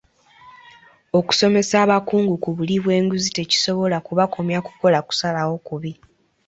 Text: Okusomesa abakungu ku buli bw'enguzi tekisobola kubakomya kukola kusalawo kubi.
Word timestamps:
Okusomesa 1.17 1.75
abakungu 1.85 2.33
ku 2.43 2.49
buli 2.55 2.75
bw'enguzi 2.83 3.29
tekisobola 3.37 3.97
kubakomya 4.05 4.59
kukola 4.67 4.97
kusalawo 5.07 5.55
kubi. 5.67 5.91